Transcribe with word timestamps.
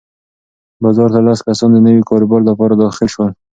بازار 0.83 1.09
ته 1.13 1.19
لس 1.27 1.39
کسان 1.47 1.69
د 1.73 1.77
نوي 1.87 2.01
کاروبار 2.09 2.41
لپاره 2.49 2.73
داخل 2.75 3.07
شول. 3.13 3.31